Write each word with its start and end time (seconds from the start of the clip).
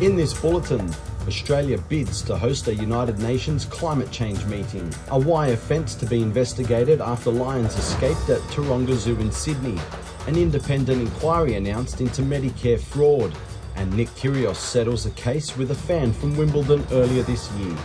In 0.00 0.16
this 0.16 0.32
bulletin, 0.32 0.90
Australia 1.26 1.76
bids 1.76 2.22
to 2.22 2.34
host 2.34 2.68
a 2.68 2.74
United 2.74 3.18
Nations 3.18 3.66
climate 3.66 4.10
change 4.10 4.42
meeting. 4.46 4.90
A 5.10 5.18
wire 5.18 5.58
fence 5.58 5.94
to 5.96 6.06
be 6.06 6.22
investigated 6.22 7.02
after 7.02 7.30
lions 7.30 7.76
escaped 7.76 8.30
at 8.30 8.40
Taronga 8.48 8.94
Zoo 8.94 9.20
in 9.20 9.30
Sydney. 9.30 9.78
An 10.26 10.36
independent 10.36 11.02
inquiry 11.02 11.56
announced 11.56 12.00
into 12.00 12.22
Medicare 12.22 12.80
fraud. 12.80 13.36
And 13.76 13.94
Nick 13.94 14.08
Kyrgios 14.16 14.56
settles 14.56 15.04
a 15.04 15.10
case 15.10 15.54
with 15.58 15.70
a 15.70 15.74
fan 15.74 16.14
from 16.14 16.34
Wimbledon 16.34 16.82
earlier 16.92 17.22
this 17.24 17.52
year. 17.58 17.76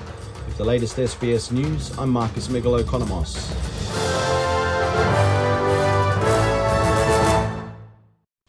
With 0.46 0.58
the 0.58 0.64
latest 0.64 0.96
SBS 0.96 1.52
news, 1.52 1.92
I'm 1.98 2.12
Marcus 2.12 2.48
Megalokonomos. 2.48 4.45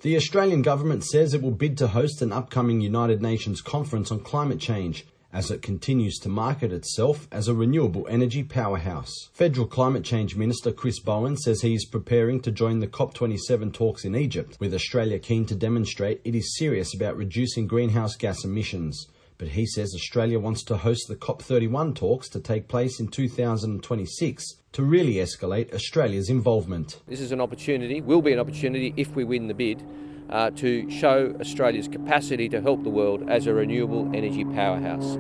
The 0.07 0.15
Australian 0.15 0.63
government 0.63 1.03
says 1.03 1.35
it 1.35 1.43
will 1.43 1.51
bid 1.51 1.77
to 1.79 1.89
host 1.89 2.23
an 2.23 2.31
upcoming 2.31 2.81
United 2.81 3.21
Nations 3.21 3.61
conference 3.61 4.13
on 4.13 4.21
climate 4.21 4.61
change 4.61 5.05
as 5.33 5.51
it 5.51 5.63
continues 5.63 6.19
to 6.19 6.29
market 6.29 6.73
itself 6.73 7.27
as 7.33 7.49
a 7.49 7.55
renewable 7.55 8.07
energy 8.09 8.45
powerhouse. 8.45 9.13
Federal 9.33 9.67
Climate 9.67 10.05
Change 10.05 10.37
Minister 10.37 10.71
Chris 10.71 11.01
Bowen 11.01 11.37
says 11.37 11.61
he 11.61 11.75
is 11.75 11.87
preparing 11.87 12.39
to 12.43 12.53
join 12.53 12.79
the 12.79 12.87
COP27 12.87 13.73
talks 13.73 14.05
in 14.05 14.15
Egypt, 14.15 14.57
with 14.61 14.75
Australia 14.75 15.19
keen 15.19 15.45
to 15.47 15.57
demonstrate 15.57 16.21
it 16.25 16.37
is 16.37 16.57
serious 16.57 16.95
about 16.95 17.17
reducing 17.17 17.67
greenhouse 17.67 18.15
gas 18.15 18.45
emissions. 18.45 19.09
But 19.39 19.49
he 19.49 19.67
says 19.67 19.95
Australia 19.95 20.39
wants 20.39 20.63
to 20.65 20.79
host 20.79 21.09
the 21.09 21.17
COP31 21.17 21.95
talks 21.95 22.29
to 22.31 22.41
take 22.41 22.69
place 22.69 22.99
in 22.99 23.09
2026 23.09 24.45
to 24.73 24.83
really 24.83 25.15
escalate 25.15 25.75
Australia's 25.75 26.31
involvement. 26.31 27.01
This 27.07 27.21
is 27.21 27.33
an 27.33 27.41
opportunity, 27.41 28.01
will 28.01 28.23
be 28.23 28.33
an 28.33 28.39
opportunity 28.39 28.95
if 28.97 29.15
we 29.15 29.25
win 29.25 29.49
the 29.49 29.55
bid, 29.55 29.83
uh, 30.31 30.51
to 30.53 30.91
show 30.91 31.37
Australia's 31.41 31.89
capacity 31.89 32.49
to 32.49 32.61
help 32.61 32.83
the 32.83 32.91
world 32.91 33.29
as 33.29 33.47
a 33.47 33.53
renewable 33.53 34.11
energy 34.15 34.45
powerhouse. 34.45 35.19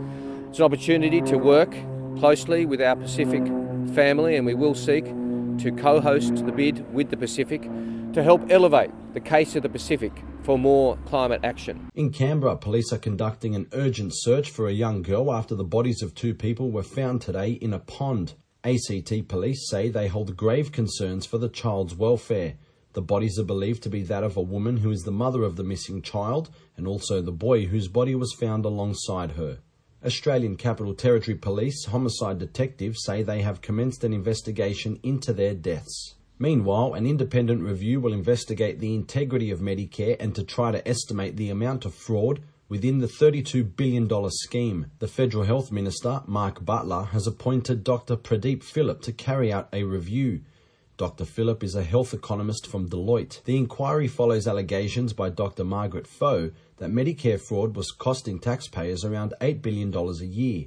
It's 0.48 0.58
an 0.58 0.64
opportunity 0.64 1.20
to 1.22 1.36
work 1.36 1.74
closely 2.18 2.64
with 2.64 2.80
our 2.80 2.96
Pacific 2.96 3.44
family, 3.94 4.36
and 4.36 4.46
we 4.46 4.54
will 4.54 4.74
seek 4.74 5.04
to 5.04 5.72
co 5.76 6.00
host 6.00 6.44
the 6.46 6.52
bid 6.52 6.92
with 6.92 7.10
the 7.10 7.16
Pacific 7.16 7.62
to 8.16 8.22
help 8.22 8.50
elevate 8.50 8.90
the 9.12 9.20
case 9.20 9.56
of 9.56 9.62
the 9.62 9.68
Pacific 9.68 10.10
for 10.42 10.58
more 10.58 10.96
climate 11.04 11.42
action. 11.44 11.90
In 11.94 12.08
Canberra, 12.08 12.56
police 12.56 12.90
are 12.90 12.98
conducting 12.98 13.54
an 13.54 13.68
urgent 13.72 14.12
search 14.14 14.50
for 14.50 14.66
a 14.66 14.72
young 14.72 15.02
girl 15.02 15.30
after 15.30 15.54
the 15.54 15.64
bodies 15.64 16.00
of 16.00 16.14
two 16.14 16.32
people 16.32 16.70
were 16.70 16.82
found 16.82 17.20
today 17.20 17.50
in 17.50 17.74
a 17.74 17.78
pond. 17.78 18.32
ACT 18.64 19.28
police 19.28 19.68
say 19.68 19.90
they 19.90 20.08
hold 20.08 20.34
grave 20.34 20.72
concerns 20.72 21.26
for 21.26 21.36
the 21.36 21.50
child's 21.50 21.94
welfare. 21.94 22.54
The 22.94 23.02
bodies 23.02 23.38
are 23.38 23.44
believed 23.44 23.82
to 23.82 23.90
be 23.90 24.00
that 24.04 24.24
of 24.24 24.38
a 24.38 24.40
woman 24.40 24.78
who 24.78 24.90
is 24.90 25.02
the 25.02 25.12
mother 25.12 25.42
of 25.42 25.56
the 25.56 25.64
missing 25.64 26.00
child 26.00 26.48
and 26.78 26.88
also 26.88 27.20
the 27.20 27.32
boy 27.32 27.66
whose 27.66 27.86
body 27.86 28.14
was 28.14 28.32
found 28.32 28.64
alongside 28.64 29.32
her. 29.32 29.58
Australian 30.02 30.56
Capital 30.56 30.94
Territory 30.94 31.36
Police 31.36 31.84
homicide 31.84 32.38
detectives 32.38 33.04
say 33.04 33.22
they 33.22 33.42
have 33.42 33.60
commenced 33.60 34.04
an 34.04 34.14
investigation 34.14 34.98
into 35.02 35.34
their 35.34 35.54
deaths. 35.54 36.14
Meanwhile, 36.38 36.94
an 36.94 37.06
independent 37.06 37.62
review 37.62 38.00
will 38.00 38.12
investigate 38.12 38.80
the 38.80 38.94
integrity 38.94 39.50
of 39.50 39.60
Medicare 39.60 40.16
and 40.20 40.34
to 40.34 40.44
try 40.44 40.70
to 40.72 40.86
estimate 40.86 41.36
the 41.36 41.50
amount 41.50 41.84
of 41.84 41.94
fraud 41.94 42.40
Within 42.68 42.98
the 42.98 43.06
$32 43.06 43.76
billion 43.76 44.10
scheme, 44.30 44.90
the 44.98 45.06
Federal 45.06 45.44
Health 45.44 45.70
Minister, 45.70 46.22
Mark 46.26 46.64
Butler, 46.64 47.04
has 47.12 47.24
appointed 47.24 47.84
Dr. 47.84 48.16
Pradeep 48.16 48.64
Philip 48.64 49.02
to 49.02 49.12
carry 49.12 49.52
out 49.52 49.68
a 49.72 49.84
review. 49.84 50.40
Dr. 50.96 51.24
Philip 51.24 51.62
is 51.62 51.76
a 51.76 51.84
health 51.84 52.12
economist 52.12 52.66
from 52.66 52.88
Deloitte. 52.88 53.44
The 53.44 53.56
inquiry 53.56 54.08
follows 54.08 54.48
allegations 54.48 55.12
by 55.12 55.28
Dr. 55.28 55.62
Margaret 55.62 56.08
Faux 56.08 56.52
that 56.78 56.90
Medicare 56.90 57.40
fraud 57.40 57.76
was 57.76 57.92
costing 57.92 58.40
taxpayers 58.40 59.04
around 59.04 59.32
$8 59.40 59.62
billion 59.62 59.94
a 59.94 60.24
year. 60.24 60.66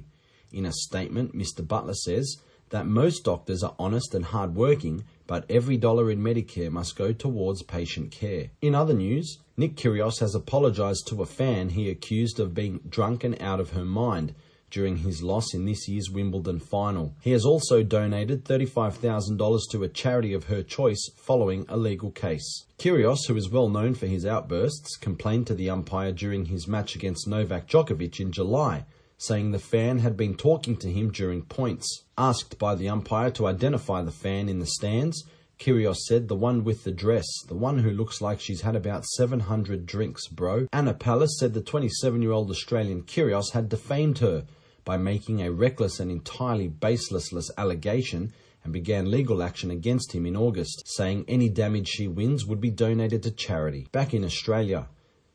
In 0.52 0.64
a 0.64 0.72
statement, 0.72 1.36
Mr. 1.36 1.68
Butler 1.68 1.92
says 1.92 2.38
that 2.70 2.86
most 2.86 3.24
doctors 3.24 3.62
are 3.62 3.74
honest 3.78 4.14
and 4.14 4.24
hardworking, 4.24 5.04
but 5.26 5.44
every 5.50 5.76
dollar 5.76 6.10
in 6.10 6.20
Medicare 6.20 6.70
must 6.70 6.96
go 6.96 7.12
towards 7.12 7.62
patient 7.62 8.10
care. 8.10 8.50
In 8.62 8.74
other 8.74 8.94
news, 8.94 9.38
Nick 9.56 9.76
Kyrgios 9.76 10.20
has 10.20 10.34
apologised 10.34 11.06
to 11.08 11.22
a 11.22 11.26
fan 11.26 11.68
he 11.68 11.90
accused 11.90 12.40
of 12.40 12.54
being 12.54 12.80
drunk 12.88 13.24
and 13.24 13.40
out 13.42 13.60
of 13.60 13.70
her 13.70 13.84
mind 13.84 14.34
during 14.70 14.98
his 14.98 15.22
loss 15.22 15.52
in 15.52 15.64
this 15.64 15.88
year's 15.88 16.10
Wimbledon 16.10 16.60
final. 16.60 17.14
He 17.20 17.32
has 17.32 17.44
also 17.44 17.82
donated 17.82 18.44
$35,000 18.44 19.58
to 19.72 19.82
a 19.82 19.88
charity 19.88 20.32
of 20.32 20.44
her 20.44 20.62
choice 20.62 21.10
following 21.16 21.66
a 21.68 21.76
legal 21.76 22.12
case. 22.12 22.66
Kyrgios, 22.78 23.26
who 23.26 23.36
is 23.36 23.50
well 23.50 23.68
known 23.68 23.94
for 23.94 24.06
his 24.06 24.24
outbursts, 24.24 24.96
complained 24.96 25.48
to 25.48 25.54
the 25.54 25.68
umpire 25.70 26.12
during 26.12 26.46
his 26.46 26.68
match 26.68 26.94
against 26.94 27.26
Novak 27.26 27.68
Djokovic 27.68 28.20
in 28.20 28.30
July 28.30 28.84
saying 29.20 29.50
the 29.50 29.58
fan 29.58 29.98
had 29.98 30.16
been 30.16 30.34
talking 30.34 30.78
to 30.78 30.90
him 30.90 31.10
during 31.10 31.42
points. 31.42 32.04
Asked 32.16 32.58
by 32.58 32.74
the 32.74 32.88
umpire 32.88 33.30
to 33.32 33.46
identify 33.46 34.00
the 34.00 34.10
fan 34.10 34.48
in 34.48 34.60
the 34.60 34.66
stands, 34.66 35.22
Kyrgios 35.58 36.06
said 36.06 36.28
the 36.28 36.34
one 36.34 36.64
with 36.64 36.84
the 36.84 36.90
dress, 36.90 37.26
the 37.46 37.54
one 37.54 37.80
who 37.80 37.90
looks 37.90 38.22
like 38.22 38.40
she's 38.40 38.62
had 38.62 38.74
about 38.74 39.04
700 39.04 39.84
drinks, 39.84 40.26
bro. 40.26 40.66
Anna 40.72 40.94
Palus 40.94 41.38
said 41.38 41.52
the 41.52 41.60
27 41.60 42.22
year 42.22 42.32
old 42.32 42.50
Australian 42.50 43.02
Kyrgios 43.02 43.52
had 43.52 43.68
defamed 43.68 44.20
her 44.20 44.46
by 44.86 44.96
making 44.96 45.42
a 45.42 45.52
reckless 45.52 46.00
and 46.00 46.10
entirely 46.10 46.66
baseless 46.66 47.30
allegation 47.58 48.32
and 48.64 48.72
began 48.72 49.10
legal 49.10 49.42
action 49.42 49.70
against 49.70 50.12
him 50.12 50.24
in 50.24 50.34
August, 50.34 50.82
saying 50.86 51.26
any 51.28 51.50
damage 51.50 51.88
she 51.88 52.08
wins 52.08 52.46
would 52.46 52.60
be 52.60 52.70
donated 52.70 53.22
to 53.22 53.30
charity. 53.30 53.86
Back 53.92 54.14
in 54.14 54.24
Australia, 54.24 54.88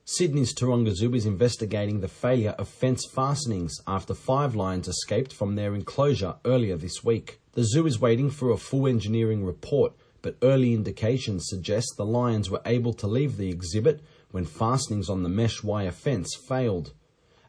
Sydney's 0.07 0.53
Taronga 0.53 0.93
Zoo 0.93 1.15
is 1.15 1.25
investigating 1.25 1.99
the 1.99 2.07
failure 2.07 2.53
of 2.59 2.67
fence 2.67 3.07
fastenings 3.07 3.81
after 3.87 4.13
five 4.13 4.53
lions 4.53 4.87
escaped 4.87 5.33
from 5.33 5.55
their 5.55 5.73
enclosure 5.73 6.35
earlier 6.45 6.77
this 6.77 7.03
week. 7.03 7.39
The 7.53 7.63
zoo 7.63 7.87
is 7.87 7.99
waiting 7.99 8.29
for 8.29 8.51
a 8.51 8.57
full 8.57 8.85
engineering 8.85 9.43
report, 9.43 9.93
but 10.21 10.37
early 10.43 10.75
indications 10.75 11.47
suggest 11.47 11.95
the 11.97 12.05
lions 12.05 12.51
were 12.51 12.61
able 12.67 12.93
to 12.93 13.07
leave 13.07 13.37
the 13.37 13.49
exhibit 13.49 14.03
when 14.29 14.45
fastenings 14.45 15.09
on 15.09 15.23
the 15.23 15.29
mesh 15.29 15.63
wire 15.63 15.91
fence 15.91 16.35
failed. 16.35 16.93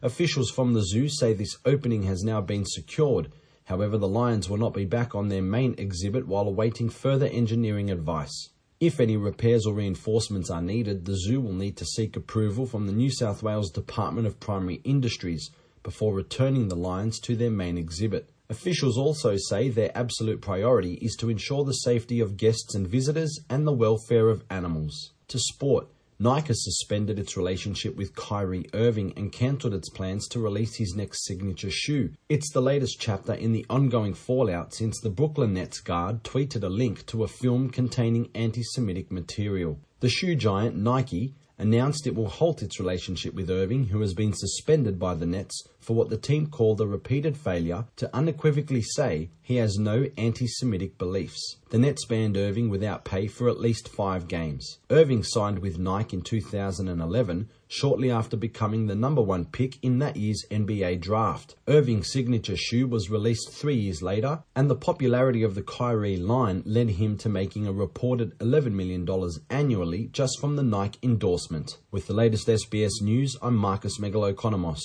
Officials 0.01 0.51
from 0.51 0.73
the 0.73 0.83
zoo 0.83 1.11
say 1.11 1.35
this 1.35 1.59
opening 1.67 2.05
has 2.05 2.25
now 2.25 2.41
been 2.41 2.65
secured. 2.65 3.31
However, 3.65 3.99
the 3.99 4.09
lions 4.09 4.49
will 4.49 4.57
not 4.57 4.73
be 4.73 4.87
back 4.87 5.15
on 5.15 5.29
their 5.29 5.43
main 5.43 5.75
exhibit 5.77 6.27
while 6.27 6.49
awaiting 6.49 6.89
further 6.89 7.27
engineering 7.27 7.91
advice. 7.91 8.49
If 8.79 9.01
any 9.01 9.17
repairs 9.17 9.65
or 9.65 9.73
reinforcements 9.73 10.51
are 10.51 10.61
needed, 10.61 11.07
the 11.07 11.17
zoo 11.17 11.41
will 11.41 11.55
need 11.55 11.79
to 11.79 11.87
seek 11.87 12.15
approval 12.15 12.67
from 12.67 12.87
the 12.87 12.93
New 12.93 13.11
South 13.11 13.43
Wales 13.43 13.71
Department 13.71 14.27
of 14.27 14.39
Primary 14.39 14.83
Industries 14.85 15.51
before 15.83 16.13
returning 16.13 16.69
the 16.69 16.77
lions 16.77 17.19
to 17.21 17.37
their 17.37 17.51
main 17.51 17.79
exhibit. 17.79 18.29
Officials 18.51 18.99
also 18.99 19.37
say 19.49 19.71
their 19.71 19.97
absolute 19.97 20.43
priority 20.43 20.99
is 21.01 21.17
to 21.17 21.31
ensure 21.31 21.65
the 21.65 21.73
safety 21.73 22.21
of 22.21 22.37
guests 22.37 22.75
and 22.75 22.87
visitors 22.87 23.41
and 23.49 23.67
the 23.67 23.73
welfare 23.73 24.29
of 24.29 24.45
animals. 24.51 25.13
To 25.29 25.39
sport, 25.39 25.89
Nike 26.19 26.55
suspended 26.55 27.19
its 27.19 27.37
relationship 27.37 27.95
with 27.95 28.17
Kyrie 28.17 28.71
Irving 28.73 29.13
and 29.19 29.31
cancelled 29.31 29.75
its 29.75 29.91
plans 29.91 30.27
to 30.29 30.41
release 30.41 30.77
his 30.77 30.95
next 30.97 31.27
signature 31.27 31.71
shoe. 31.71 32.13
It's 32.31 32.51
the 32.51 32.63
latest 32.63 32.99
chapter 32.99 33.35
in 33.35 33.53
the 33.53 33.67
ongoing 33.69 34.15
fallout 34.15 34.73
since 34.73 34.99
the 34.99 35.11
Brooklyn 35.11 35.53
Nets 35.53 35.81
guard 35.81 36.23
tweeted 36.23 36.63
a 36.63 36.71
link 36.71 37.05
to 37.07 37.23
a 37.23 37.29
film 37.29 37.69
containing 37.69 38.31
anti 38.35 38.63
Semitic 38.63 39.13
material. 39.13 39.79
The 40.01 40.09
shoe 40.09 40.35
giant 40.37 40.75
Nike 40.77 41.35
announced 41.59 42.07
it 42.07 42.15
will 42.15 42.29
halt 42.29 42.63
its 42.63 42.79
relationship 42.79 43.35
with 43.35 43.51
Irving, 43.51 43.87
who 43.87 44.01
has 44.01 44.15
been 44.15 44.33
suspended 44.33 44.99
by 44.99 45.15
the 45.15 45.27
Nets 45.27 45.63
for 45.81 45.95
what 45.95 46.09
the 46.11 46.17
team 46.17 46.49
called 46.49 46.81
a 46.81 46.87
repeated 46.87 47.37
failure 47.37 47.87
to 47.97 48.15
unequivocally 48.15 48.83
say 48.83 49.31
he 49.41 49.57
has 49.57 49.79
no 49.79 50.07
anti 50.17 50.47
Semitic 50.47 50.99
beliefs. 50.99 51.59
The 51.71 51.79
Nets 51.79 52.05
banned 52.05 52.37
Irving 52.37 52.69
without 52.69 53.05
pay 53.05 53.29
for 53.29 53.49
at 53.49 53.61
least 53.61 53.89
five 53.89 54.27
games. 54.27 54.79
Irving 54.91 55.23
signed 55.23 55.61
with 55.61 55.79
Nike 55.79 56.17
in 56.17 56.23
2011 56.23 57.49
shortly 57.69 58.11
after 58.11 58.37
becoming 58.37 58.87
the 58.87 58.95
number 58.95 59.23
one 59.23 59.45
pick 59.45 59.83
in 59.83 59.99
that 59.99 60.17
year's 60.17 60.45
NBA 60.51 61.01
draft. 61.01 61.57
Irving's 61.69 62.13
signature 62.13 62.57
shoe 62.57 62.87
was 62.87 63.11
released 63.11 63.53
three 63.53 63.75
years 63.75 64.03
later, 64.03 64.43
and 64.55 64.71
the 64.71 64.77
popularity 64.77 65.43
of 65.43 65.55
the 65.55 65.63
Kyrie 65.63 66.17
line 66.17 66.63
led 66.65 66.91
him 66.91 67.17
to 67.19 67.29
making 67.29 67.67
a 67.67 67.73
reported 67.73 68.39
$11 68.39 68.73
million 68.73 69.07
annually 69.51 70.09
just 70.13 70.41
from 70.41 70.57
the 70.57 70.63
Nike 70.63 70.99
endorsement. 71.03 71.46
With 71.93 72.07
the 72.07 72.13
latest 72.13 72.49
SBS 72.49 73.01
news, 73.01 73.37
I'm 73.41 73.57
Marcus 73.57 73.99
Megalokonomos. 73.99 74.81